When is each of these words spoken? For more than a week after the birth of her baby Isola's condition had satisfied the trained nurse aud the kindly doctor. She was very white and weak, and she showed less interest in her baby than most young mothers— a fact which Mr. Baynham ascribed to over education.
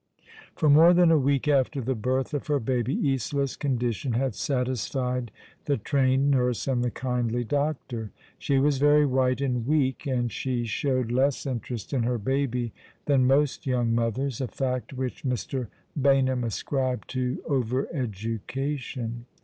For 0.55 0.67
more 0.67 0.95
than 0.95 1.11
a 1.11 1.17
week 1.19 1.47
after 1.47 1.79
the 1.79 1.93
birth 1.93 2.33
of 2.33 2.47
her 2.47 2.59
baby 2.59 2.97
Isola's 3.13 3.55
condition 3.55 4.13
had 4.13 4.33
satisfied 4.33 5.29
the 5.65 5.77
trained 5.77 6.31
nurse 6.31 6.67
aud 6.67 6.81
the 6.81 6.89
kindly 6.89 7.43
doctor. 7.43 8.09
She 8.39 8.57
was 8.57 8.79
very 8.79 9.05
white 9.05 9.41
and 9.41 9.67
weak, 9.67 10.07
and 10.07 10.31
she 10.31 10.65
showed 10.65 11.11
less 11.11 11.45
interest 11.45 11.93
in 11.93 12.01
her 12.01 12.17
baby 12.17 12.73
than 13.05 13.27
most 13.27 13.67
young 13.67 13.93
mothers— 13.93 14.41
a 14.41 14.47
fact 14.47 14.91
which 14.91 15.21
Mr. 15.23 15.67
Baynham 15.95 16.43
ascribed 16.43 17.07
to 17.11 17.39
over 17.47 17.87
education. 17.93 19.27